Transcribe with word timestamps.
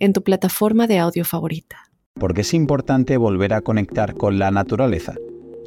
en 0.00 0.12
tu 0.12 0.22
plataforma 0.22 0.86
de 0.86 0.98
audio 0.98 1.24
favorita. 1.24 1.76
Porque 2.14 2.40
es 2.40 2.52
importante 2.54 3.16
volver 3.16 3.54
a 3.54 3.60
conectar 3.60 4.14
con 4.14 4.38
la 4.38 4.50
naturaleza. 4.50 5.14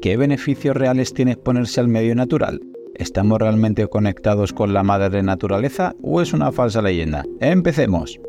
¿Qué 0.01 0.17
beneficios 0.17 0.75
reales 0.75 1.13
tiene 1.13 1.31
exponerse 1.31 1.79
al 1.79 1.87
medio 1.87 2.13
natural? 2.15 2.59
¿Estamos 2.95 3.39
realmente 3.39 3.87
conectados 3.87 4.51
con 4.51 4.73
la 4.73 4.83
madre 4.83 5.23
naturaleza 5.23 5.95
o 6.03 6.21
es 6.21 6.33
una 6.33 6.51
falsa 6.51 6.81
leyenda? 6.81 7.23
Empecemos. 7.39 8.19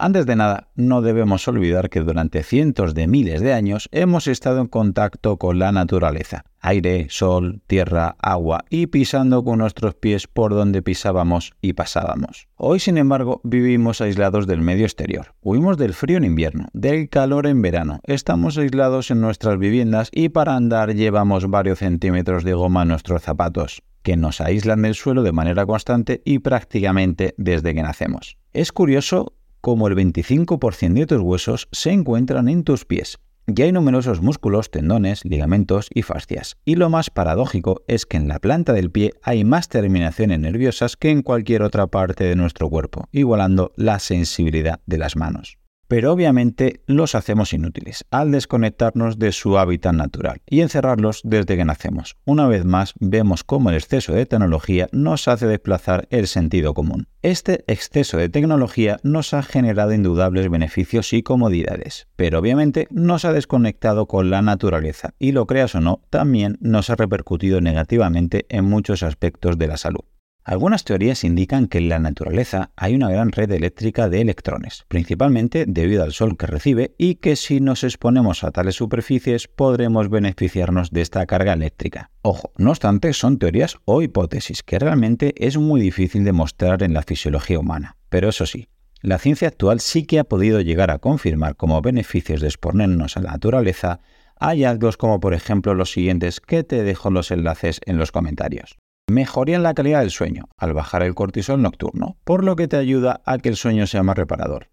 Antes 0.00 0.26
de 0.26 0.36
nada, 0.36 0.68
no 0.76 1.02
debemos 1.02 1.48
olvidar 1.48 1.90
que 1.90 2.00
durante 2.00 2.44
cientos 2.44 2.94
de 2.94 3.08
miles 3.08 3.40
de 3.40 3.52
años 3.52 3.88
hemos 3.90 4.28
estado 4.28 4.60
en 4.60 4.68
contacto 4.68 5.38
con 5.38 5.58
la 5.58 5.72
naturaleza, 5.72 6.44
aire, 6.60 7.08
sol, 7.10 7.62
tierra, 7.66 8.14
agua 8.20 8.64
y 8.70 8.86
pisando 8.86 9.42
con 9.42 9.58
nuestros 9.58 9.96
pies 9.96 10.28
por 10.28 10.54
donde 10.54 10.82
pisábamos 10.82 11.54
y 11.60 11.72
pasábamos. 11.72 12.46
Hoy, 12.56 12.78
sin 12.78 12.96
embargo, 12.96 13.40
vivimos 13.42 14.00
aislados 14.00 14.46
del 14.46 14.60
medio 14.60 14.84
exterior. 14.84 15.34
Huimos 15.42 15.78
del 15.78 15.94
frío 15.94 16.18
en 16.18 16.24
invierno, 16.24 16.68
del 16.72 17.08
calor 17.08 17.48
en 17.48 17.60
verano, 17.60 17.98
estamos 18.04 18.56
aislados 18.56 19.10
en 19.10 19.20
nuestras 19.20 19.58
viviendas 19.58 20.10
y 20.12 20.28
para 20.28 20.54
andar 20.54 20.94
llevamos 20.94 21.50
varios 21.50 21.80
centímetros 21.80 22.44
de 22.44 22.54
goma 22.54 22.82
en 22.82 22.88
nuestros 22.88 23.22
zapatos 23.22 23.82
que 24.02 24.16
nos 24.16 24.40
aíslan 24.40 24.82
del 24.82 24.94
suelo 24.94 25.22
de 25.22 25.32
manera 25.32 25.66
constante 25.66 26.22
y 26.24 26.38
prácticamente 26.38 27.34
desde 27.36 27.74
que 27.74 27.82
nacemos. 27.82 28.38
Es 28.52 28.72
curioso 28.72 29.34
como 29.60 29.88
el 29.88 29.96
25% 29.96 30.94
de 30.94 31.06
tus 31.06 31.20
huesos 31.20 31.68
se 31.72 31.90
encuentran 31.92 32.48
en 32.48 32.64
tus 32.64 32.84
pies. 32.84 33.18
Ya 33.46 33.64
hay 33.64 33.72
numerosos 33.72 34.20
músculos, 34.20 34.70
tendones, 34.70 35.24
ligamentos 35.24 35.88
y 35.94 36.02
fascias. 36.02 36.58
Y 36.64 36.74
lo 36.74 36.90
más 36.90 37.08
paradójico 37.08 37.82
es 37.88 38.04
que 38.04 38.18
en 38.18 38.28
la 38.28 38.40
planta 38.40 38.74
del 38.74 38.90
pie 38.90 39.14
hay 39.22 39.44
más 39.44 39.68
terminaciones 39.68 40.38
nerviosas 40.38 40.96
que 40.96 41.10
en 41.10 41.22
cualquier 41.22 41.62
otra 41.62 41.86
parte 41.86 42.24
de 42.24 42.36
nuestro 42.36 42.68
cuerpo, 42.68 43.08
igualando 43.10 43.72
la 43.76 43.98
sensibilidad 44.00 44.80
de 44.86 44.98
las 44.98 45.16
manos 45.16 45.57
pero 45.88 46.12
obviamente 46.12 46.82
los 46.86 47.14
hacemos 47.14 47.52
inútiles 47.52 48.04
al 48.10 48.30
desconectarnos 48.30 49.18
de 49.18 49.32
su 49.32 49.58
hábitat 49.58 49.94
natural 49.94 50.40
y 50.46 50.60
encerrarlos 50.60 51.22
desde 51.24 51.56
que 51.56 51.64
nacemos. 51.64 52.16
Una 52.24 52.46
vez 52.46 52.64
más, 52.64 52.94
vemos 53.00 53.42
cómo 53.42 53.70
el 53.70 53.76
exceso 53.76 54.12
de 54.12 54.26
tecnología 54.26 54.88
nos 54.92 55.26
hace 55.26 55.46
desplazar 55.46 56.06
el 56.10 56.26
sentido 56.26 56.74
común. 56.74 57.08
Este 57.22 57.64
exceso 57.66 58.16
de 58.18 58.28
tecnología 58.28 58.98
nos 59.02 59.34
ha 59.34 59.42
generado 59.42 59.92
indudables 59.92 60.50
beneficios 60.50 61.12
y 61.12 61.22
comodidades, 61.22 62.06
pero 62.16 62.38
obviamente 62.38 62.86
nos 62.90 63.24
ha 63.24 63.32
desconectado 63.32 64.06
con 64.06 64.30
la 64.30 64.42
naturaleza 64.42 65.14
y 65.18 65.32
lo 65.32 65.46
creas 65.46 65.74
o 65.74 65.80
no, 65.80 66.02
también 66.10 66.58
nos 66.60 66.90
ha 66.90 66.96
repercutido 66.96 67.60
negativamente 67.60 68.46
en 68.50 68.66
muchos 68.66 69.02
aspectos 69.02 69.58
de 69.58 69.66
la 69.66 69.78
salud. 69.78 70.04
Algunas 70.48 70.82
teorías 70.82 71.24
indican 71.24 71.66
que 71.66 71.76
en 71.76 71.90
la 71.90 71.98
naturaleza 71.98 72.70
hay 72.74 72.94
una 72.94 73.10
gran 73.10 73.32
red 73.32 73.52
eléctrica 73.52 74.08
de 74.08 74.22
electrones, 74.22 74.86
principalmente 74.88 75.66
debido 75.68 76.02
al 76.02 76.14
sol 76.14 76.38
que 76.38 76.46
recibe 76.46 76.94
y 76.96 77.16
que 77.16 77.36
si 77.36 77.60
nos 77.60 77.84
exponemos 77.84 78.42
a 78.44 78.50
tales 78.50 78.76
superficies 78.76 79.46
podremos 79.46 80.08
beneficiarnos 80.08 80.90
de 80.90 81.02
esta 81.02 81.26
carga 81.26 81.52
eléctrica. 81.52 82.10
Ojo, 82.22 82.54
no 82.56 82.70
obstante, 82.70 83.12
son 83.12 83.38
teorías 83.38 83.76
o 83.84 84.00
hipótesis 84.00 84.62
que 84.62 84.78
realmente 84.78 85.34
es 85.36 85.58
muy 85.58 85.82
difícil 85.82 86.24
demostrar 86.24 86.82
en 86.82 86.94
la 86.94 87.02
fisiología 87.02 87.58
humana. 87.58 87.98
Pero 88.08 88.30
eso 88.30 88.46
sí, 88.46 88.68
la 89.02 89.18
ciencia 89.18 89.48
actual 89.48 89.80
sí 89.80 90.06
que 90.06 90.18
ha 90.18 90.24
podido 90.24 90.62
llegar 90.62 90.90
a 90.90 90.98
confirmar 90.98 91.56
como 91.56 91.82
beneficios 91.82 92.40
de 92.40 92.48
exponernos 92.48 93.18
a 93.18 93.20
la 93.20 93.32
naturaleza 93.32 94.00
hallazgos 94.40 94.96
como 94.96 95.20
por 95.20 95.34
ejemplo 95.34 95.74
los 95.74 95.92
siguientes 95.92 96.40
que 96.40 96.64
te 96.64 96.84
dejo 96.84 97.10
los 97.10 97.30
enlaces 97.32 97.82
en 97.84 97.98
los 97.98 98.12
comentarios. 98.12 98.78
Mejoría 99.08 99.56
en 99.56 99.62
la 99.62 99.72
calidad 99.72 100.00
del 100.00 100.10
sueño 100.10 100.50
al 100.58 100.74
bajar 100.74 101.02
el 101.02 101.14
cortisol 101.14 101.62
nocturno, 101.62 102.18
por 102.24 102.44
lo 102.44 102.56
que 102.56 102.68
te 102.68 102.76
ayuda 102.76 103.22
a 103.24 103.38
que 103.38 103.48
el 103.48 103.56
sueño 103.56 103.86
sea 103.86 104.02
más 104.02 104.18
reparador. 104.18 104.68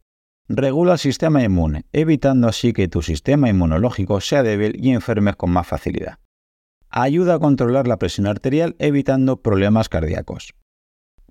Regula 0.49 0.93
el 0.93 0.99
sistema 0.99 1.41
inmune, 1.41 1.85
evitando 1.93 2.49
así 2.49 2.73
que 2.73 2.89
tu 2.89 3.01
sistema 3.01 3.47
inmunológico 3.47 4.19
sea 4.19 4.43
débil 4.43 4.75
y 4.77 4.91
enfermes 4.91 5.37
con 5.37 5.51
más 5.51 5.65
facilidad. 5.65 6.19
Ayuda 6.89 7.35
a 7.35 7.39
controlar 7.39 7.87
la 7.87 7.97
presión 7.97 8.27
arterial 8.27 8.75
evitando 8.77 9.41
problemas 9.41 9.87
cardíacos. 9.87 10.53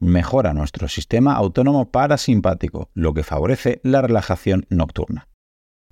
Mejora 0.01 0.55
nuestro 0.55 0.89
sistema 0.89 1.35
autónomo 1.35 1.91
parasimpático, 1.91 2.89
lo 2.95 3.13
que 3.13 3.23
favorece 3.23 3.81
la 3.83 4.01
relajación 4.01 4.65
nocturna. 4.71 5.29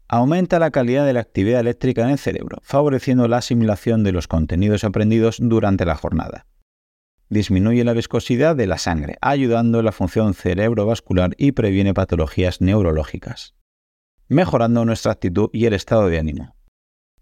Aumenta 0.08 0.58
la 0.58 0.70
calidad 0.70 1.04
de 1.04 1.12
la 1.12 1.20
actividad 1.20 1.60
eléctrica 1.60 2.04
en 2.04 2.10
el 2.10 2.18
cerebro, 2.18 2.56
favoreciendo 2.62 3.28
la 3.28 3.36
asimilación 3.36 4.02
de 4.02 4.12
los 4.12 4.28
contenidos 4.28 4.82
aprendidos 4.82 5.36
durante 5.40 5.84
la 5.84 5.94
jornada 5.94 6.46
disminuye 7.32 7.82
la 7.82 7.94
viscosidad 7.94 8.54
de 8.54 8.66
la 8.66 8.78
sangre, 8.78 9.16
ayudando 9.22 9.78
en 9.78 9.86
la 9.86 9.92
función 9.92 10.34
cerebrovascular 10.34 11.30
y 11.38 11.52
previene 11.52 11.94
patologías 11.94 12.60
neurológicas, 12.60 13.54
mejorando 14.28 14.84
nuestra 14.84 15.12
actitud 15.12 15.48
y 15.52 15.64
el 15.64 15.72
estado 15.72 16.08
de 16.08 16.18
ánimo, 16.18 16.54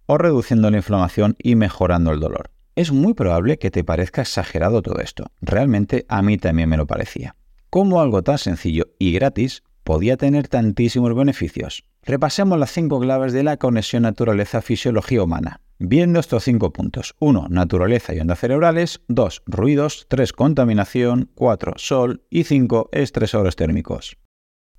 o 0.07 0.19
reduciendo 0.19 0.71
la 0.71 0.79
inflamación 0.79 1.37
y 1.39 1.55
mejorando 1.55 2.11
el 2.11 2.19
dolor. 2.19 2.51
Es 2.75 2.91
muy 2.91 3.15
probable 3.15 3.59
que 3.59 3.71
te 3.71 3.85
parezca 3.85 4.23
exagerado 4.23 4.83
todo 4.83 5.01
esto. 5.01 5.31
Realmente 5.41 6.07
a 6.09 6.23
mí 6.23 6.39
también 6.39 6.69
me 6.69 6.77
lo 6.77 6.87
parecía. 6.87 7.37
¿Cómo 7.69 8.01
algo 8.01 8.23
tan 8.23 8.39
sencillo 8.39 8.87
y 8.99 9.13
gratis 9.13 9.63
podía 9.85 10.17
tener 10.17 10.49
tantísimos 10.49 11.15
beneficios? 11.15 11.85
Repasemos 12.03 12.59
las 12.59 12.73
cinco 12.73 12.99
claves 12.99 13.33
de 13.33 13.45
la 13.45 13.59
conexión 13.59 14.03
naturaleza-fisiología 14.03 15.23
humana. 15.23 15.61
Viendo 15.83 16.21
estos 16.21 16.45
cinco 16.45 16.75
puntos. 16.75 17.17
1. 17.21 17.47
Naturaleza 17.49 18.13
y 18.13 18.21
ondas 18.21 18.39
cerebrales. 18.39 19.01
2. 19.09 19.45
Ruidos. 19.47 20.05
3. 20.11 20.35
Contaminación. 20.35 21.31
4. 21.35 21.73
Sol. 21.79 22.23
Y 22.29 22.45
5. 22.45 22.91
Estresores 22.93 23.57
térmicos. 23.57 24.19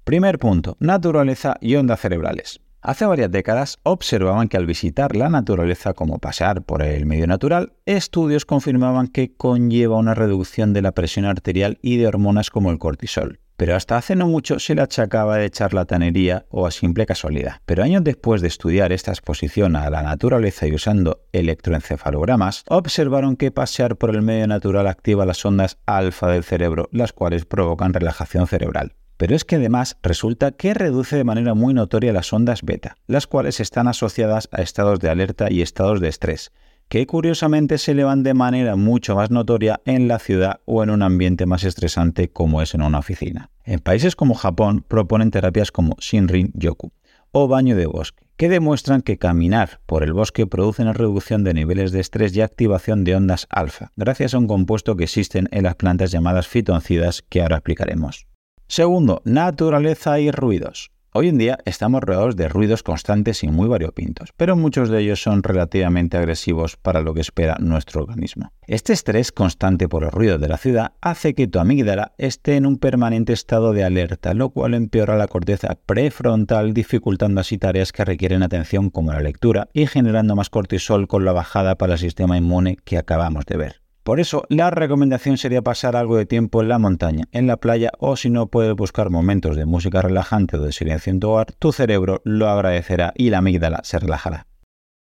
Primer 0.04 0.38
punto. 0.38 0.78
Naturaleza 0.80 1.56
y 1.60 1.74
ondas 1.74 2.02
cerebrales. 2.02 2.62
Hace 2.84 3.08
varias 3.08 3.32
décadas 3.32 3.80
observaban 3.82 4.48
que 4.48 4.58
al 4.58 4.68
visitar 4.68 5.16
la 5.16 5.30
naturaleza 5.30 5.96
como 5.96 6.20
pasear 6.20 6.62
por 6.62 6.84
el 6.84 7.08
medio 7.08 7.26
natural, 7.26 7.74
estudios 7.88 8.46
confirmaban 8.46 9.08
que 9.08 9.34
conlleva 9.36 9.98
una 9.98 10.14
reducción 10.14 10.72
de 10.72 10.84
la 10.84 10.92
presión 10.92 11.26
arterial 11.26 11.80
y 11.82 11.98
de 11.98 12.06
hormonas 12.06 12.52
como 12.52 12.70
el 12.70 12.78
cortisol 12.78 13.40
pero 13.62 13.76
hasta 13.76 13.96
hace 13.96 14.16
no 14.16 14.28
mucho 14.28 14.58
se 14.58 14.74
le 14.74 14.82
achacaba 14.82 15.38
de 15.38 15.52
charlatanería 15.52 16.48
o 16.50 16.66
a 16.66 16.72
simple 16.72 17.06
casualidad. 17.06 17.58
Pero 17.68 17.84
años 17.84 18.04
después 18.04 18.42
de 18.42 18.48
estudiar 18.48 18.92
esta 18.92 19.12
exposición 19.12 19.76
a 19.76 19.88
la 19.92 20.02
naturaleza 20.02 20.66
y 20.66 20.74
usando 20.74 21.28
electroencefalogramas, 21.32 22.64
observaron 22.70 23.36
que 23.36 23.52
pasear 23.52 23.98
por 23.98 24.16
el 24.16 24.24
medio 24.24 24.48
natural 24.48 24.88
activa 24.88 25.28
las 25.28 25.46
ondas 25.46 25.78
alfa 25.86 26.30
del 26.30 26.44
cerebro, 26.44 26.90
las 26.92 27.14
cuales 27.14 27.46
provocan 27.46 27.94
relajación 27.94 28.48
cerebral. 28.48 28.96
Pero 29.18 29.36
es 29.36 29.46
que 29.46 29.58
además 29.58 29.96
resulta 30.02 30.54
que 30.54 30.74
reduce 30.74 31.16
de 31.16 31.24
manera 31.24 31.54
muy 31.54 31.76
notoria 31.76 32.14
las 32.14 32.34
ondas 32.34 32.64
beta, 32.64 32.96
las 33.06 33.28
cuales 33.28 33.60
están 33.60 33.88
asociadas 33.88 34.50
a 34.52 34.64
estados 34.64 35.00
de 35.00 35.10
alerta 35.10 35.52
y 35.52 35.62
estados 35.62 36.02
de 36.02 36.08
estrés, 36.08 36.52
que 36.92 37.08
curiosamente 37.08 37.78
se 37.78 37.94
elevan 37.94 38.22
de 38.22 38.34
manera 38.34 38.76
mucho 38.76 39.16
más 39.16 39.32
notoria 39.32 39.80
en 39.86 40.10
la 40.10 40.20
ciudad 40.20 40.60
o 40.66 40.84
en 40.84 40.90
un 40.90 41.04
ambiente 41.04 41.46
más 41.46 41.64
estresante 41.64 42.28
como 42.28 42.62
es 42.62 42.74
en 42.74 42.82
una 42.82 43.00
oficina. 43.00 43.50
En 43.64 43.80
países 43.80 44.18
como 44.18 44.34
Japón 44.34 44.84
proponen 44.86 45.32
terapias 45.32 45.72
como 45.72 45.96
Shinrin 46.02 46.52
Yoku 46.54 46.92
o 47.32 47.48
baño 47.48 47.78
de 47.78 47.86
bosque, 47.86 48.26
que 48.36 48.50
demuestran 48.50 49.04
que 49.04 49.18
caminar 49.18 49.80
por 49.86 50.04
el 50.04 50.12
bosque 50.12 50.48
produce 50.48 50.82
una 50.82 50.92
reducción 50.92 51.46
de 51.46 51.54
niveles 51.54 51.94
de 51.94 52.02
estrés 52.02 52.36
y 52.36 52.42
activación 52.42 53.06
de 53.06 53.16
ondas 53.16 53.48
alfa, 53.50 53.94
gracias 53.96 54.34
a 54.34 54.40
un 54.40 54.48
compuesto 54.48 54.98
que 54.98 55.06
existen 55.06 55.48
en 55.52 55.64
las 55.64 55.76
plantas 55.76 56.12
llamadas 56.12 56.50
fitoncidas 56.50 57.22
que 57.22 57.42
ahora 57.42 57.56
explicaremos. 57.56 58.28
Segundo, 58.68 59.22
naturaleza 59.24 60.20
y 60.20 60.30
ruidos. 60.30 60.92
Hoy 61.14 61.28
en 61.28 61.38
día 61.38 61.58
estamos 61.66 62.00
rodeados 62.00 62.38
de 62.38 62.48
ruidos 62.48 62.84
constantes 62.84 63.44
y 63.44 63.50
muy 63.50 63.68
variopintos, 63.68 64.30
pero 64.38 64.56
muchos 64.56 64.88
de 64.88 65.02
ellos 65.02 65.22
son 65.22 65.44
relativamente 65.44 66.16
agresivos 66.16 66.78
para 66.78 67.02
lo 67.02 67.14
que 67.14 67.20
espera 67.20 67.58
nuestro 67.60 68.00
organismo. 68.00 68.54
Este 68.66 68.94
estrés 68.94 69.34
constante 69.34 69.90
por 69.90 70.06
el 70.06 70.12
ruido 70.12 70.38
de 70.38 70.48
la 70.48 70.56
ciudad 70.56 70.94
hace 71.02 71.34
que 71.34 71.48
tu 71.48 71.60
amígdala 71.60 72.14
esté 72.18 72.56
en 72.56 72.66
un 72.66 72.78
permanente 72.78 73.34
estado 73.34 73.74
de 73.74 73.84
alerta, 73.84 74.34
lo 74.34 74.52
cual 74.52 74.74
empeora 74.74 75.18
la 75.18 75.28
corteza 75.28 75.78
prefrontal, 75.86 76.74
dificultando 76.74 77.42
así 77.42 77.58
tareas 77.58 77.92
que 77.92 78.06
requieren 78.06 78.42
atención 78.42 78.90
como 78.90 79.12
la 79.12 79.20
lectura 79.20 79.68
y 79.74 79.88
generando 79.88 80.38
más 80.38 80.50
cortisol 80.50 81.10
con 81.10 81.26
la 81.26 81.34
bajada 81.34 81.76
para 81.76 81.94
el 81.94 82.00
sistema 82.00 82.38
inmune 82.38 82.78
que 82.86 82.98
acabamos 82.98 83.46
de 83.46 83.58
ver. 83.58 83.81
Por 84.04 84.20
eso, 84.20 84.46
la 84.50 84.72
recomendación 84.72 85.38
sería 85.38 85.62
pasar 85.62 85.96
algo 85.96 86.18
de 86.18 86.26
tiempo 86.26 86.62
en 86.62 86.70
la 86.70 86.80
montaña, 86.80 87.26
en 87.32 87.46
la 87.46 87.58
playa 87.58 87.92
o 88.00 88.16
si 88.16 88.32
no 88.32 88.48
puedes 88.48 88.76
buscar 88.76 89.12
momentos 89.12 89.56
de 89.56 89.66
música 89.66 90.02
relajante 90.02 90.58
o 90.58 90.62
de 90.62 90.72
silencio 90.72 91.12
en 91.12 91.20
tu 91.20 91.30
hogar, 91.30 91.52
tu 91.54 91.72
cerebro 91.72 92.22
lo 92.24 92.50
agradecerá 92.50 93.14
y 93.16 93.30
la 93.30 93.38
amígdala 93.38 93.82
se 93.84 94.00
relajará. 94.00 94.48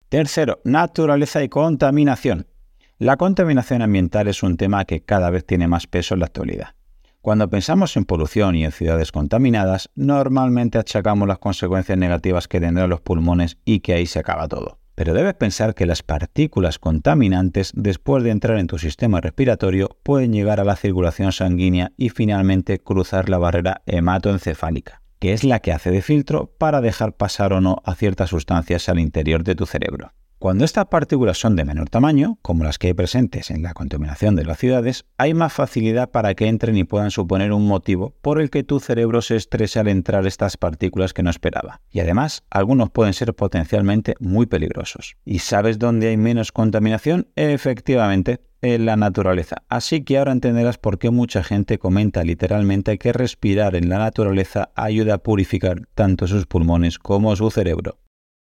Tercero, 0.08 0.60
naturaleza 0.62 1.42
y 1.42 1.48
contaminación. 1.48 2.46
La 2.98 3.16
contaminación 3.16 3.82
ambiental 3.82 4.28
es 4.28 4.44
un 4.44 4.56
tema 4.56 4.84
que 4.84 5.02
cada 5.02 5.30
vez 5.30 5.44
tiene 5.44 5.66
más 5.66 5.88
peso 5.88 6.14
en 6.14 6.20
la 6.20 6.26
actualidad. 6.26 6.76
Cuando 7.20 7.50
pensamos 7.50 7.96
en 7.96 8.04
polución 8.04 8.54
y 8.54 8.64
en 8.64 8.70
ciudades 8.70 9.10
contaminadas, 9.10 9.90
normalmente 9.96 10.78
achacamos 10.78 11.26
las 11.26 11.40
consecuencias 11.40 11.98
negativas 11.98 12.46
que 12.46 12.60
tendrán 12.60 12.88
los 12.88 13.00
pulmones 13.00 13.58
y 13.64 13.80
que 13.80 13.94
ahí 13.94 14.06
se 14.06 14.20
acaba 14.20 14.46
todo. 14.46 14.78
Pero 14.96 15.12
debes 15.12 15.34
pensar 15.34 15.74
que 15.74 15.84
las 15.84 16.02
partículas 16.02 16.78
contaminantes, 16.78 17.70
después 17.76 18.24
de 18.24 18.30
entrar 18.30 18.58
en 18.58 18.66
tu 18.66 18.78
sistema 18.78 19.20
respiratorio, 19.20 19.90
pueden 20.02 20.32
llegar 20.32 20.58
a 20.58 20.64
la 20.64 20.74
circulación 20.74 21.32
sanguínea 21.32 21.92
y 21.98 22.08
finalmente 22.08 22.78
cruzar 22.78 23.28
la 23.28 23.36
barrera 23.36 23.82
hematoencefálica, 23.84 25.02
que 25.18 25.34
es 25.34 25.44
la 25.44 25.60
que 25.60 25.72
hace 25.72 25.90
de 25.90 26.00
filtro 26.00 26.50
para 26.58 26.80
dejar 26.80 27.12
pasar 27.12 27.52
o 27.52 27.60
no 27.60 27.82
a 27.84 27.94
ciertas 27.94 28.30
sustancias 28.30 28.88
al 28.88 28.98
interior 28.98 29.44
de 29.44 29.54
tu 29.54 29.66
cerebro. 29.66 30.12
Cuando 30.38 30.66
estas 30.66 30.84
partículas 30.86 31.38
son 31.38 31.56
de 31.56 31.64
menor 31.64 31.88
tamaño, 31.88 32.38
como 32.42 32.62
las 32.62 32.76
que 32.76 32.88
hay 32.88 32.94
presentes 32.94 33.50
en 33.50 33.62
la 33.62 33.72
contaminación 33.72 34.36
de 34.36 34.44
las 34.44 34.58
ciudades, 34.58 35.06
hay 35.16 35.32
más 35.32 35.54
facilidad 35.54 36.10
para 36.10 36.34
que 36.34 36.46
entren 36.46 36.76
y 36.76 36.84
puedan 36.84 37.10
suponer 37.10 37.52
un 37.52 37.66
motivo 37.66 38.14
por 38.20 38.38
el 38.38 38.50
que 38.50 38.62
tu 38.62 38.78
cerebro 38.78 39.22
se 39.22 39.36
estrese 39.36 39.80
al 39.80 39.88
entrar 39.88 40.26
estas 40.26 40.58
partículas 40.58 41.14
que 41.14 41.22
no 41.22 41.30
esperaba. 41.30 41.80
Y 41.90 42.00
además, 42.00 42.44
algunos 42.50 42.90
pueden 42.90 43.14
ser 43.14 43.32
potencialmente 43.34 44.14
muy 44.20 44.44
peligrosos. 44.44 45.16
¿Y 45.24 45.38
sabes 45.38 45.78
dónde 45.78 46.08
hay 46.08 46.18
menos 46.18 46.52
contaminación? 46.52 47.28
Efectivamente, 47.34 48.42
en 48.60 48.84
la 48.84 48.96
naturaleza. 48.96 49.62
Así 49.70 50.04
que 50.04 50.18
ahora 50.18 50.32
entenderás 50.32 50.76
por 50.76 50.98
qué 50.98 51.10
mucha 51.10 51.42
gente 51.44 51.78
comenta 51.78 52.22
literalmente 52.24 52.98
que 52.98 53.14
respirar 53.14 53.74
en 53.74 53.88
la 53.88 53.96
naturaleza 53.96 54.70
ayuda 54.74 55.14
a 55.14 55.18
purificar 55.18 55.86
tanto 55.94 56.26
sus 56.26 56.44
pulmones 56.46 56.98
como 56.98 57.34
su 57.36 57.50
cerebro. 57.50 58.00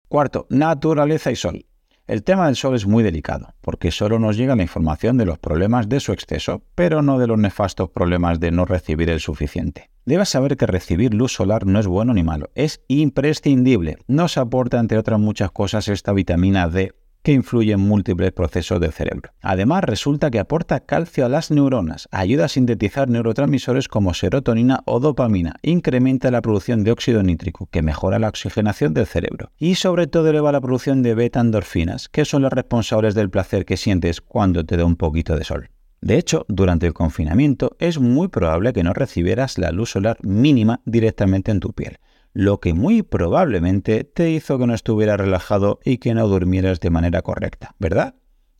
Cuarto, 0.07 0.45
naturaleza 0.51 1.31
y 1.31 1.36
sol. 1.36 1.66
El 2.12 2.24
tema 2.24 2.48
del 2.48 2.58
sol 2.58 2.75
es 2.75 2.86
muy 2.86 3.04
delicado, 3.04 3.54
porque 3.62 3.90
solo 3.90 4.19
nos 4.19 4.36
llega 4.36 4.58
la 4.58 4.63
información 4.63 5.18
de 5.18 5.25
los 5.25 5.40
problemas 5.40 5.88
de 5.88 6.02
su 6.02 6.12
exceso, 6.12 6.62
pero 6.75 7.02
no 7.02 7.18
de 7.18 7.25
los 7.25 7.40
nefastos 7.40 7.90
problemas 7.90 8.42
de 8.42 8.52
no 8.52 8.66
recibir 8.66 9.10
el 9.10 9.22
suficiente. 9.22 9.90
Debes 10.04 10.28
saber 10.28 10.58
que 10.58 10.66
recibir 10.66 11.13
luz 11.13 11.31
solar 11.31 11.66
no 11.66 11.80
es 11.80 11.88
bueno 11.88 12.13
ni 12.13 12.22
malo, 12.22 12.50
es 12.54 12.81
imprescindible. 12.90 13.98
Nos 14.08 14.38
aporta, 14.38 14.78
entre 14.78 14.98
otras 14.98 15.22
muchas 15.22 15.52
cosas, 15.52 15.88
esta 15.88 16.12
vitamina 16.12 16.68
D 16.68 16.92
que 17.23 17.33
influye 17.33 17.73
en 17.73 17.79
múltiples 17.79 18.31
procesos 18.31 18.79
del 18.79 18.91
cerebro. 18.91 19.31
Además, 19.41 19.83
resulta 19.83 20.31
que 20.31 20.39
aporta 20.39 20.81
calcio 20.81 21.25
a 21.25 21.29
las 21.29 21.51
neuronas, 21.51 22.07
ayuda 22.12 22.45
a 22.45 22.50
sintetizar 22.50 23.09
neurotransmisores 23.09 23.88
como 23.88 24.13
serotonina 24.13 24.81
o 24.85 25.00
dopamina, 25.00 25.56
incrementa 25.62 26.31
la 26.31 26.41
producción 26.41 26.83
de 26.83 26.91
óxido 26.91 27.23
nítrico, 27.23 27.68
que 27.71 27.81
mejora 27.81 28.19
la 28.19 28.29
oxigenación 28.29 28.94
del 28.94 29.06
cerebro, 29.06 29.51
y 29.57 29.75
sobre 29.75 30.07
todo 30.07 30.29
eleva 30.29 30.51
la 30.51 30.62
producción 30.62 31.03
de 31.03 31.15
beta-endorfinas, 31.15 32.09
que 32.09 32.25
son 32.25 32.41
las 32.41 32.53
responsables 32.53 33.15
del 33.15 33.29
placer 33.29 33.65
que 33.65 33.77
sientes 33.77 34.21
cuando 34.21 34.65
te 34.65 34.77
da 34.77 34.85
un 34.85 34.95
poquito 34.95 35.35
de 35.35 35.44
sol. 35.44 35.69
De 36.01 36.17
hecho, 36.17 36.45
durante 36.47 36.88
el 36.88 36.94
confinamiento 36.94 37.75
es 37.77 38.00
muy 38.00 38.27
probable 38.27 38.74
que 38.74 38.83
no 38.83 38.94
recibieras 38.94 39.59
la 39.59 39.71
luz 39.71 39.91
solar 39.91 40.17
mínima 40.24 40.81
directamente 40.85 41.51
en 41.51 41.59
tu 41.59 41.74
piel 41.74 42.00
lo 42.33 42.60
que 42.60 42.74
muy 42.74 43.04
probablemente 43.04 44.04
te 44.04 44.30
hizo 44.30 44.57
que 44.57 44.68
no 44.68 44.74
estuvieras 44.74 45.19
relajado 45.19 45.80
y 45.83 45.98
que 45.98 46.13
no 46.13 46.28
durmieras 46.28 46.80
de 46.80 46.89
manera 46.89 47.22
correcta, 47.22 47.75
¿verdad? 47.80 48.16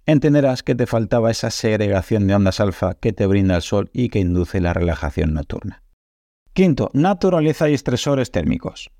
Entenderás 0.06 0.63
que 0.63 0.75
te 0.75 0.88
faltaba 0.88 1.31
esa 1.31 1.51
segregación 1.51 2.27
de 2.27 2.35
ondas 2.35 2.59
alfa 2.59 2.95
que 2.95 3.13
te 3.13 3.25
brinda 3.27 3.56
el 3.56 3.62
sol 3.62 3.89
y 3.94 4.09
que 4.09 4.19
induce 4.19 4.59
la 4.59 4.73
relajación 4.73 5.33
nocturna. 5.33 5.83
Quinto, 6.53 6.89
naturaleza 6.94 7.69
y 7.69 7.73
estresores 7.73 8.31
térmicos. 8.31 8.91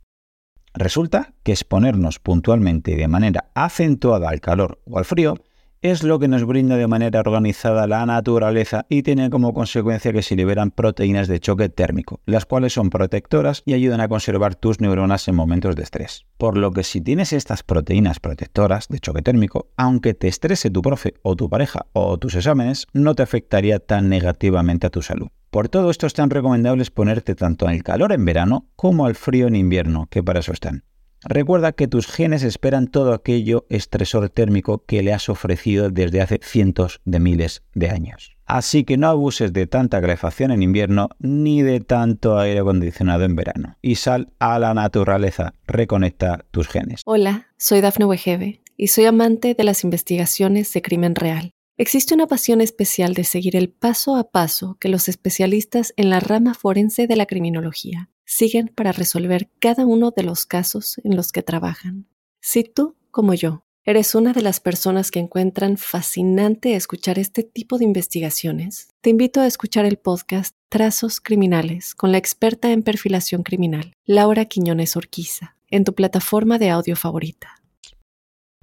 Resulta 0.74 1.34
que 1.44 1.52
exponernos 1.52 2.20
puntualmente 2.20 2.92
y 2.92 2.96
de 2.96 3.10
manera 3.10 3.52
acentuada 3.56 4.30
al 4.30 4.40
calor 4.40 4.82
o 4.86 4.98
al 4.98 5.06
frío 5.06 5.36
es 5.82 6.04
lo 6.04 6.20
que 6.20 6.28
nos 6.28 6.46
brinda 6.46 6.78
de 6.78 6.86
manera 6.86 7.22
organizada 7.22 7.88
la 7.88 8.06
naturaleza 8.06 8.86
y 8.88 9.02
tiene 9.02 9.32
como 9.32 9.52
consecuencia 9.54 10.14
que 10.14 10.22
se 10.22 10.36
liberan 10.36 10.70
proteínas 10.70 11.28
de 11.28 11.40
choque 11.40 11.70
térmico, 11.70 12.20
las 12.26 12.46
cuales 12.46 12.74
son 12.74 12.92
protectoras 12.92 13.64
y 13.66 13.74
ayudan 13.74 14.00
a 14.00 14.08
conservar 14.08 14.54
tus 14.54 14.80
neuronas 14.80 15.28
en 15.28 15.36
momentos 15.36 15.76
de 15.76 15.82
estrés. 15.82 16.26
Por 16.38 16.56
lo 16.56 16.72
que 16.72 16.84
si 16.84 17.02
tienes 17.02 17.34
estas 17.34 17.64
proteínas 17.64 18.20
protectoras 18.20 18.90
de 18.90 19.00
choque 19.00 19.24
térmico, 19.24 19.70
aunque 19.76 20.14
te 20.14 20.28
estrese 20.28 20.70
tu 20.70 20.84
profe 20.84 21.16
o 21.24 21.36
tu 21.36 21.50
pareja 21.50 21.88
o 21.94 22.18
tus 22.20 22.36
exámenes, 22.36 22.86
no 22.94 23.16
te 23.16 23.24
afectaría 23.24 23.80
tan 23.80 24.08
negativamente 24.08 24.86
a 24.86 24.92
tu 24.92 25.02
salud. 25.02 25.30
Por 25.50 25.68
todo 25.68 25.90
esto 25.90 26.06
es 26.06 26.14
tan 26.14 26.30
recomendable 26.30 26.84
exponerte 26.84 27.34
tanto 27.34 27.68
al 27.68 27.82
calor 27.82 28.14
en 28.14 28.24
verano 28.24 28.68
como 28.76 29.08
al 29.08 29.16
frío 29.16 29.48
en 29.48 29.56
invierno, 29.56 30.08
que 30.12 30.22
para 30.22 30.42
eso 30.42 30.54
están. 30.54 30.84
Recuerda 31.24 31.72
que 31.72 31.88
tus 31.88 32.08
genes 32.08 32.42
esperan 32.42 32.88
todo 32.88 33.14
aquello 33.14 33.66
estresor 33.70 34.30
térmico 34.30 34.84
que 34.86 35.04
le 35.04 35.14
has 35.14 35.30
ofrecido 35.30 35.90
desde 35.90 36.22
hace 36.22 36.40
cientos 36.42 37.00
de 37.06 37.20
miles 37.20 37.64
de 37.76 37.90
años. 37.90 38.36
Así 38.46 38.84
que 38.84 38.98
no 38.98 39.08
abuses 39.08 39.54
de 39.54 39.68
tanta 39.68 40.02
calefacción 40.02 40.52
en 40.52 40.64
invierno 40.64 41.10
ni 41.20 41.62
de 41.62 41.80
tanto 41.80 42.40
aire 42.40 42.60
acondicionado 42.60 43.24
en 43.24 43.36
verano. 43.36 43.78
Y 43.82 43.96
sal 43.96 44.34
a 44.40 44.58
la 44.60 44.74
naturaleza, 44.74 45.54
reconecta 45.68 46.44
tus 46.52 46.68
genes. 46.68 47.02
Hola, 47.06 47.48
soy 47.58 47.82
Dafne 47.82 48.06
Wegebe 48.06 48.62
y 48.76 48.88
soy 48.88 49.06
amante 49.06 49.54
de 49.54 49.64
las 49.64 49.84
investigaciones 49.84 50.74
de 50.74 50.82
crimen 50.82 51.16
real. 51.16 51.52
Existe 51.78 52.14
una 52.14 52.28
pasión 52.28 52.62
especial 52.62 53.14
de 53.14 53.24
seguir 53.24 53.56
el 53.56 53.70
paso 53.70 54.16
a 54.16 54.30
paso 54.32 54.76
que 54.80 54.90
los 54.90 55.08
especialistas 55.08 55.94
en 55.98 56.10
la 56.10 56.20
rama 56.20 56.54
forense 56.54 57.08
de 57.08 57.16
la 57.16 57.26
criminología 57.26 58.11
siguen 58.26 58.68
para 58.70 58.92
resolver 58.92 59.50
cada 59.60 59.86
uno 59.86 60.12
de 60.12 60.24
los 60.24 60.46
casos 60.46 61.00
en 61.04 61.16
los 61.16 61.32
que 61.32 61.44
trabajan. 61.44 62.08
Si 62.40 62.64
tú, 62.64 62.96
como 63.12 63.34
yo, 63.34 63.64
eres 63.84 64.16
una 64.16 64.34
de 64.34 64.42
las 64.42 64.60
personas 64.60 65.12
que 65.12 65.20
encuentran 65.20 65.78
fascinante 65.78 66.76
escuchar 66.76 67.20
este 67.20 67.44
tipo 67.44 67.78
de 67.78 67.86
investigaciones, 67.86 68.90
te 69.02 69.10
invito 69.10 69.42
a 69.42 69.48
escuchar 69.48 69.86
el 69.86 69.98
podcast 69.98 70.56
Trazos 70.70 71.20
Criminales 71.20 71.96
con 71.96 72.12
la 72.12 72.18
experta 72.18 72.72
en 72.72 72.84
perfilación 72.84 73.44
criminal, 73.44 73.94
Laura 74.06 74.46
Quiñones 74.46 74.96
Orquiza, 74.96 75.56
en 75.70 75.84
tu 75.84 75.96
plataforma 75.96 76.60
de 76.60 76.70
audio 76.70 76.96
favorita. 76.96 77.62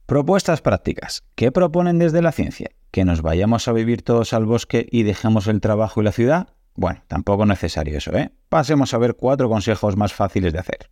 Propuestas 0.06 0.62
prácticas. 0.62 1.22
¿Qué 1.34 1.52
proponen 1.52 1.98
desde 1.98 2.22
la 2.22 2.32
ciencia? 2.32 2.70
¿Que 2.90 3.04
nos 3.04 3.20
vayamos 3.20 3.68
a 3.68 3.72
vivir 3.72 4.02
todos 4.02 4.32
al 4.32 4.46
bosque 4.46 4.86
y 4.90 5.02
dejemos 5.02 5.46
el 5.48 5.60
trabajo 5.60 6.00
y 6.00 6.04
la 6.04 6.12
ciudad? 6.12 6.54
Bueno, 6.78 7.02
tampoco 7.08 7.42
es 7.42 7.48
necesario 7.48 7.98
eso, 7.98 8.16
¿eh? 8.16 8.30
Pasemos 8.48 8.94
a 8.94 8.98
ver 8.98 9.16
cuatro 9.16 9.48
consejos 9.48 9.96
más 9.96 10.14
fáciles 10.14 10.52
de 10.52 10.60
hacer. 10.60 10.90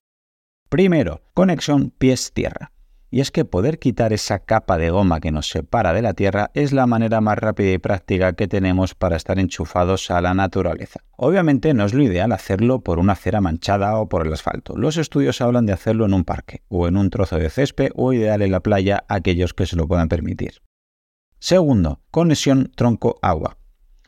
Primero, 0.68 1.22
conexión 1.32 1.90
pies-tierra. 1.96 2.72
Y 3.08 3.20
es 3.20 3.30
que 3.30 3.44
poder 3.44 3.78
quitar 3.78 4.12
esa 4.12 4.40
capa 4.40 4.78
de 4.78 4.90
goma 4.90 5.20
que 5.20 5.30
nos 5.30 5.48
separa 5.48 5.92
de 5.92 6.02
la 6.02 6.12
Tierra 6.12 6.50
es 6.54 6.72
la 6.72 6.88
manera 6.88 7.20
más 7.20 7.38
rápida 7.38 7.70
y 7.70 7.78
práctica 7.78 8.32
que 8.32 8.48
tenemos 8.48 8.96
para 8.96 9.14
estar 9.14 9.38
enchufados 9.38 10.10
a 10.10 10.20
la 10.20 10.34
naturaleza. 10.34 11.04
Obviamente 11.16 11.72
no 11.72 11.84
es 11.84 11.94
lo 11.94 12.02
ideal 12.02 12.32
hacerlo 12.32 12.80
por 12.80 12.98
una 12.98 13.12
acera 13.12 13.40
manchada 13.40 13.96
o 13.96 14.08
por 14.08 14.26
el 14.26 14.32
asfalto. 14.32 14.76
Los 14.76 14.96
estudios 14.96 15.40
hablan 15.40 15.66
de 15.66 15.72
hacerlo 15.72 16.04
en 16.04 16.14
un 16.14 16.24
parque, 16.24 16.62
o 16.66 16.88
en 16.88 16.96
un 16.96 17.10
trozo 17.10 17.38
de 17.38 17.48
césped, 17.48 17.92
o 17.94 18.12
ideal 18.12 18.42
en 18.42 18.50
la 18.50 18.58
playa 18.58 19.04
aquellos 19.08 19.54
que 19.54 19.66
se 19.66 19.76
lo 19.76 19.86
puedan 19.86 20.08
permitir. 20.08 20.62
Segundo, 21.38 22.00
conexión 22.10 22.72
tronco-agua. 22.74 23.56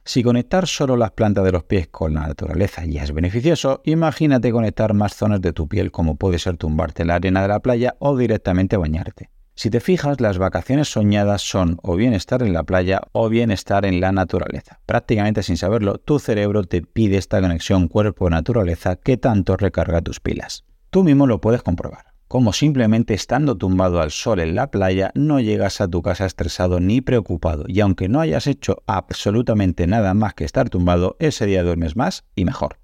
Si 0.08 0.22
conectar 0.22 0.66
solo 0.66 0.96
las 0.96 1.10
plantas 1.10 1.44
de 1.44 1.52
los 1.52 1.64
pies 1.64 1.88
con 1.88 2.14
la 2.14 2.26
naturaleza 2.26 2.82
ya 2.86 3.02
es 3.02 3.12
beneficioso, 3.12 3.82
imagínate 3.84 4.50
conectar 4.52 4.94
más 4.94 5.14
zonas 5.14 5.42
de 5.42 5.52
tu 5.52 5.68
piel 5.68 5.92
como 5.92 6.16
puede 6.16 6.38
ser 6.38 6.56
tumbarte 6.56 7.02
en 7.02 7.08
la 7.08 7.16
arena 7.16 7.42
de 7.42 7.48
la 7.48 7.60
playa 7.60 7.94
o 7.98 8.16
directamente 8.16 8.78
bañarte. 8.78 9.28
Si 9.54 9.68
te 9.68 9.80
fijas, 9.80 10.18
las 10.22 10.38
vacaciones 10.38 10.88
soñadas 10.88 11.42
son 11.42 11.78
o 11.82 11.94
bien 11.94 12.14
estar 12.14 12.42
en 12.42 12.54
la 12.54 12.62
playa 12.62 13.02
o 13.12 13.28
bien 13.28 13.50
estar 13.50 13.84
en 13.84 14.00
la 14.00 14.10
naturaleza. 14.10 14.80
Prácticamente 14.86 15.42
sin 15.42 15.58
saberlo, 15.58 15.98
tu 15.98 16.18
cerebro 16.18 16.64
te 16.64 16.80
pide 16.80 17.18
esta 17.18 17.42
conexión 17.42 17.86
cuerpo-naturaleza 17.86 18.96
que 18.96 19.18
tanto 19.18 19.58
recarga 19.58 20.00
tus 20.00 20.20
pilas. 20.20 20.64
Tú 20.88 21.04
mismo 21.04 21.26
lo 21.26 21.42
puedes 21.42 21.62
comprobar 21.62 22.07
como 22.28 22.52
simplemente 22.52 23.14
estando 23.14 23.56
tumbado 23.56 24.00
al 24.00 24.10
sol 24.10 24.40
en 24.40 24.54
la 24.54 24.70
playa 24.70 25.10
no 25.14 25.40
llegas 25.40 25.80
a 25.80 25.88
tu 25.88 26.02
casa 26.02 26.26
estresado 26.26 26.78
ni 26.78 27.00
preocupado 27.00 27.64
y 27.66 27.80
aunque 27.80 28.08
no 28.08 28.20
hayas 28.20 28.46
hecho 28.46 28.82
absolutamente 28.86 29.86
nada 29.86 30.14
más 30.14 30.34
que 30.34 30.44
estar 30.44 30.68
tumbado, 30.68 31.16
ese 31.18 31.46
día 31.46 31.62
duermes 31.62 31.96
más 31.96 32.24
y 32.36 32.44
mejor. 32.44 32.78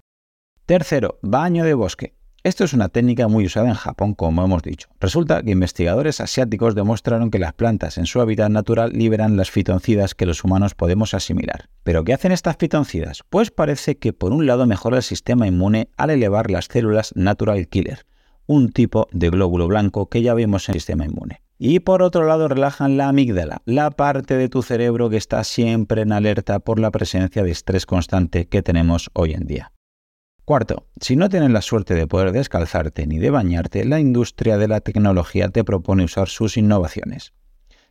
Tercero, 0.65 1.19
baño 1.21 1.63
de 1.63 1.75
bosque. 1.75 2.15
Esto 2.45 2.63
es 2.63 2.73
una 2.73 2.89
técnica 2.89 3.27
muy 3.27 3.45
usada 3.45 3.69
en 3.69 3.73
Japón, 3.73 4.13
como 4.13 4.45
hemos 4.45 4.61
dicho. 4.61 4.87
Resulta 4.99 5.41
que 5.41 5.49
investigadores 5.49 6.21
asiáticos 6.21 6.75
demostraron 6.75 7.31
que 7.31 7.39
las 7.39 7.53
plantas 7.53 7.97
en 7.97 8.05
su 8.05 8.21
hábitat 8.21 8.51
natural 8.51 8.91
liberan 8.93 9.35
las 9.35 9.49
fitoncidas 9.49 10.13
que 10.13 10.27
los 10.27 10.43
humanos 10.43 10.75
podemos 10.75 11.15
asimilar. 11.15 11.69
¿Pero 11.81 12.03
qué 12.03 12.13
hacen 12.13 12.31
estas 12.31 12.57
fitoncidas? 12.57 13.23
Pues 13.31 13.49
parece 13.49 13.97
que 13.97 14.13
por 14.13 14.31
un 14.31 14.45
lado 14.45 14.67
mejora 14.67 14.97
el 14.97 15.03
sistema 15.03 15.47
inmune 15.47 15.89
al 15.97 16.11
elevar 16.11 16.51
las 16.51 16.65
células 16.65 17.13
natural 17.15 17.67
killer, 17.67 18.05
un 18.47 18.71
tipo 18.71 19.07
de 19.11 19.29
glóbulo 19.29 19.67
blanco 19.67 20.09
que 20.09 20.21
ya 20.21 20.33
vemos 20.33 20.67
en 20.67 20.73
el 20.73 20.81
sistema 20.81 21.05
inmune. 21.05 21.41
Y 21.57 21.79
por 21.79 22.01
otro 22.01 22.25
lado 22.25 22.47
relajan 22.47 22.97
la 22.97 23.07
amígdala, 23.07 23.61
la 23.65 23.91
parte 23.91 24.35
de 24.35 24.49
tu 24.49 24.61
cerebro 24.61 25.09
que 25.09 25.17
está 25.17 25.43
siempre 25.43 26.01
en 26.01 26.11
alerta 26.11 26.59
por 26.59 26.79
la 26.79 26.91
presencia 26.91 27.43
de 27.43 27.51
estrés 27.51 27.85
constante 27.85 28.47
que 28.47 28.61
tenemos 28.61 29.09
hoy 29.13 29.33
en 29.33 29.45
día. 29.45 29.71
Cuarto, 30.43 30.87
si 31.01 31.15
no 31.15 31.29
tienes 31.29 31.49
la 31.49 31.61
suerte 31.61 31.95
de 31.95 32.07
poder 32.07 32.31
descalzarte 32.31 33.07
ni 33.07 33.17
de 33.17 33.31
bañarte, 33.31 33.83
la 33.85 33.99
industria 33.99 34.57
de 34.57 34.67
la 34.67 34.81
tecnología 34.81 35.49
te 35.49 35.63
propone 35.63 36.03
usar 36.03 36.27
sus 36.27 36.57
innovaciones. 36.57 37.33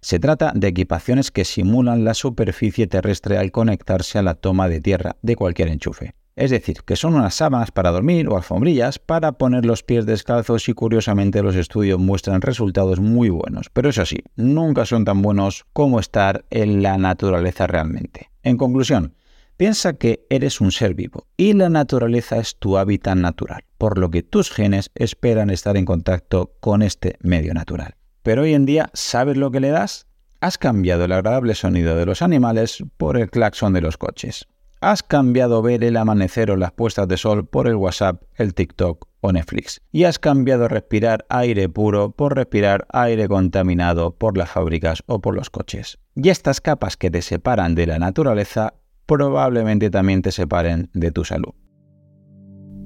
Se 0.01 0.19
trata 0.19 0.53
de 0.55 0.69
equipaciones 0.69 1.31
que 1.31 1.47
simulan 1.47 2.05
la 2.05 2.13
superficie 2.13 2.87
terrestre 2.87 3.39
al 3.39 3.51
conectarse 3.51 4.19
a 4.19 4.23
la 4.23 4.35
toma 4.35 4.69
de 4.69 4.81
tierra 4.81 5.17
de 5.23 5.35
cualquier 5.35 5.69
enchufe. 5.69 6.15
Es 6.37 6.51
decir, 6.51 6.79
que 6.85 6.97
son 6.97 7.15
unas 7.15 7.35
sábanas 7.35 7.71
para 7.71 7.91
dormir 7.91 8.29
o 8.29 8.37
alfombrillas 8.37 8.99
para 8.99 9.33
poner 9.33 9.65
los 9.65 9.83
pies 9.83 10.05
descalzos 10.05 10.69
y 10.69 10.75
curiosamente 10.75 11.43
los 11.43 11.55
estudios 11.55 12.01
muestran 12.01 12.41
resultados 12.41 12.99
muy 12.99 13.29
buenos. 13.29 13.71
Pero 13.73 13.91
eso 13.91 14.05
sí, 14.05 14.19
nunca 14.35 14.85
son 14.85 15.05
tan 15.05 15.23
buenos 15.23 15.65
como 15.73 16.01
estar 16.01 16.45
en 16.51 16.83
la 16.83 16.99
naturaleza 16.99 17.67
realmente. 17.67 18.31
En 18.43 18.57
conclusión, 18.57 19.15
Piensa 19.57 19.93
que 19.93 20.27
eres 20.31 20.61
un 20.61 20.73
ser 20.73 20.95
vivo 20.95 21.29
y 21.37 21.53
la 21.53 21.69
naturaleza 21.69 22.39
es 22.39 22.57
tu 22.57 22.77
hábitat 22.77 23.17
natural, 23.17 23.63
por 23.79 23.99
lo 23.99 24.11
que 24.11 24.25
tus 24.25 24.51
genes 24.51 24.91
esperan 24.97 25.49
estar 25.49 25.77
en 25.77 25.85
contacto 25.85 26.57
con 26.59 26.83
este 26.83 27.19
medio 27.21 27.55
natural. 27.55 27.95
Pero 28.25 28.43
hoy 28.43 28.55
en 28.55 28.67
día, 28.67 28.91
¿sabes 28.95 29.37
lo 29.37 29.53
que 29.53 29.61
le 29.61 29.69
das? 29.69 30.09
Has 30.41 30.59
cambiado 30.59 31.05
el 31.05 31.13
agradable 31.13 31.55
sonido 31.55 31.95
de 31.95 32.05
los 32.05 32.21
animales 32.21 32.83
por 32.97 33.17
el 33.17 33.31
claxon 33.31 33.73
de 33.75 33.81
los 33.81 33.97
coches. 33.97 34.49
Has 34.87 35.03
cambiado 35.03 35.63
ver 35.63 35.83
el 35.83 35.97
amanecer 35.97 36.51
o 36.51 36.57
las 36.57 36.71
puestas 36.71 37.09
de 37.09 37.17
sol 37.17 37.47
por 37.47 37.69
el 37.69 37.75
WhatsApp, 37.75 38.23
el 38.35 38.53
TikTok 38.53 39.09
o 39.23 39.33
Netflix. 39.33 39.81
Y 39.91 40.05
has 40.05 40.19
cambiado 40.19 40.69
respirar 40.69 41.25
aire 41.31 41.71
puro 41.71 42.11
por 42.11 42.37
respirar 42.37 42.87
aire 42.91 43.27
contaminado 43.27 44.15
por 44.15 44.37
las 44.37 44.51
fábricas 44.51 45.03
o 45.07 45.23
por 45.23 45.35
los 45.35 45.49
coches. 45.49 45.97
Y 46.15 46.29
estas 46.29 46.61
capas 46.61 46.99
que 46.99 47.11
te 47.11 47.23
separan 47.23 47.75
de 47.75 47.87
la 47.87 47.99
naturaleza 47.99 48.75
probablemente 49.07 49.89
también 49.89 50.21
te 50.21 50.33
separen 50.33 50.91
de 50.93 51.11
tu 51.13 51.25
salud. 51.25 51.55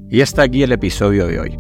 Y 0.09 0.21
hasta 0.21 0.43
aquí 0.43 0.63
el 0.63 0.71
episodio 0.71 1.27
de 1.27 1.41
hoy. 1.41 1.57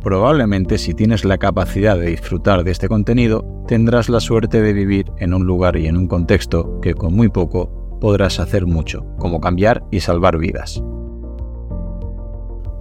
Probablemente 0.00 0.78
si 0.78 0.92
tienes 0.92 1.24
la 1.24 1.38
capacidad 1.38 1.96
de 1.96 2.06
disfrutar 2.06 2.64
de 2.64 2.72
este 2.72 2.88
contenido, 2.88 3.44
tendrás 3.68 4.08
la 4.08 4.18
suerte 4.18 4.60
de 4.60 4.72
vivir 4.72 5.04
en 5.18 5.34
un 5.34 5.46
lugar 5.46 5.76
y 5.76 5.86
en 5.86 5.96
un 5.96 6.08
contexto 6.08 6.80
que 6.80 6.94
con 6.94 7.14
muy 7.14 7.28
poco 7.28 7.77
podrás 8.00 8.40
hacer 8.40 8.66
mucho, 8.66 9.04
como 9.18 9.40
cambiar 9.40 9.84
y 9.90 10.00
salvar 10.00 10.38
vidas. 10.38 10.82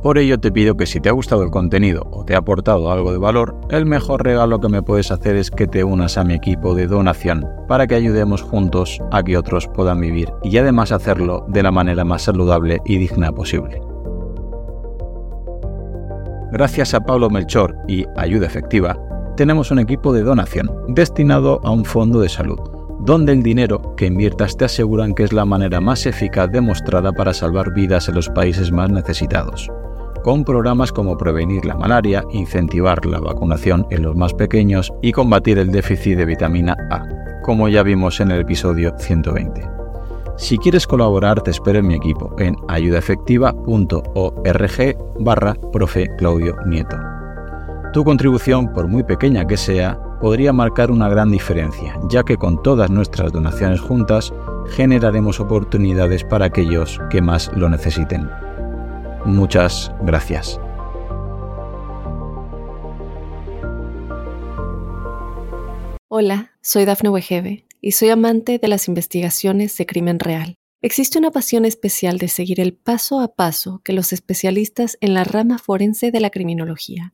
Por 0.01 0.19
ello 0.19 0.39
te 0.39 0.51
pido 0.51 0.77
que 0.77 0.86
si 0.86 1.00
te 1.00 1.09
ha 1.09 1.12
gustado 1.12 1.43
el 1.43 1.50
contenido 1.50 2.07
o 2.12 2.24
te 2.24 2.36
ha 2.36 2.38
aportado 2.38 2.91
algo 2.91 3.12
de 3.12 3.17
valor, 3.17 3.59
el 3.71 3.86
mejor 3.86 4.24
regalo 4.24 4.59
que 4.59 4.69
me 4.69 4.83
puedes 4.83 5.12
hacer 5.12 5.36
es 5.36 5.50
que 5.50 5.67
te 5.67 5.83
unas 5.83 6.17
a 6.17 6.24
mi 6.24 6.36
equipo 6.36 6.75
de 6.75 6.88
donación 6.88 7.45
para 7.67 7.88
que 7.88 7.95
ayudemos 7.95 8.43
juntos 8.43 9.00
a 9.12 9.24
que 9.24 9.38
otros 9.38 9.67
puedan 9.67 10.00
vivir 10.00 10.31
y 10.43 10.55
además 10.57 10.91
hacerlo 10.91 11.45
de 11.50 11.63
la 11.63 11.71
manera 11.71 12.05
más 12.05 12.21
saludable 12.21 12.79
y 12.86 12.97
digna 13.00 13.31
posible. 13.31 13.81
Gracias 16.51 16.93
a 16.93 17.01
Pablo 17.01 17.29
Melchor 17.29 17.75
y 17.88 18.05
Ayuda 18.15 18.45
Efectiva, 18.45 18.97
tenemos 19.36 19.71
un 19.71 19.79
equipo 19.79 20.13
de 20.13 20.24
donación 20.24 20.71
destinado 20.88 21.59
a 21.63 21.71
un 21.71 21.83
fondo 21.83 22.21
de 22.21 22.29
salud, 22.29 22.59
donde 23.07 23.31
el 23.31 23.41
dinero 23.41 23.95
que 23.95 24.05
inviertas 24.05 24.57
te 24.57 24.65
aseguran 24.65 25.15
que 25.15 25.23
es 25.23 25.31
la 25.31 25.45
manera 25.45 25.79
más 25.79 26.05
eficaz 26.05 26.51
demostrada 26.51 27.13
para 27.13 27.33
salvar 27.33 27.73
vidas 27.73 28.09
en 28.09 28.15
los 28.15 28.27
países 28.27 28.69
más 28.69 28.91
necesitados 28.91 29.71
con 30.23 30.43
programas 30.43 30.91
como 30.91 31.17
prevenir 31.17 31.63
la 31.63 31.75
malaria, 31.75 32.25
incentivar 32.31 33.05
la 33.05 33.21
vacunación 33.21 33.87
en 33.91 34.03
los 34.03 34.17
más 34.17 34.33
pequeños 34.33 34.91
y 35.01 35.13
combatir 35.13 35.57
el 35.57 35.71
déficit 35.71 36.17
de 36.17 36.25
vitamina 36.25 36.75
A, 36.91 37.05
como 37.43 37.69
ya 37.69 37.81
vimos 37.81 38.19
en 38.19 38.31
el 38.31 38.41
episodio 38.41 38.93
120. 38.99 39.61
Si 40.35 40.57
quieres 40.57 40.85
colaborar, 40.85 41.41
te 41.43 41.51
espero 41.51 41.79
en 41.79 41.87
mi 41.87 41.95
equipo 41.95 42.35
en 42.39 42.57
ayudaefectiva.org 42.67 44.97
barra 45.19 45.55
profe 45.71 46.09
Claudio 46.17 46.57
Nieto. 46.65 46.97
Tu 47.93 48.03
contribución, 48.03 48.73
por 48.73 48.89
muy 48.89 49.03
pequeña 49.03 49.47
que 49.47 49.55
sea, 49.55 49.97
podría 50.19 50.53
marcar 50.53 50.91
una 50.91 51.09
gran 51.09 51.31
diferencia, 51.31 52.00
ya 52.09 52.24
que 52.24 52.38
con 52.38 52.62
todas 52.62 52.89
nuestras 52.89 53.31
donaciones 53.31 53.81
juntas 53.81 54.33
generaremos 54.69 55.39
oportunidades 55.39 56.24
para 56.24 56.45
aquellos 56.45 57.00
que 57.09 57.21
más 57.21 57.51
lo 57.55 57.69
necesiten. 57.69 58.29
Muchas 59.25 59.91
gracias. 60.01 60.59
Hola, 66.09 66.51
soy 66.62 66.86
Dafne 66.86 67.09
Wegebe 67.09 67.65
y 67.81 67.91
soy 67.91 68.09
amante 68.09 68.59
de 68.59 68.67
las 68.67 68.88
investigaciones 68.88 69.77
de 69.77 69.86
crimen 69.86 70.19
real. 70.19 70.55
Existe 70.81 71.19
una 71.19 71.31
pasión 71.31 71.65
especial 71.65 72.17
de 72.17 72.27
seguir 72.27 72.59
el 72.59 72.74
paso 72.74 73.19
a 73.19 73.36
paso 73.36 73.81
que 73.83 73.93
los 73.93 74.13
especialistas 74.13 74.97
en 75.01 75.13
la 75.13 75.24
rama 75.24 75.57
forense 75.57 76.12
de 76.12 76.19
la 76.19 76.29
criminología 76.29 77.13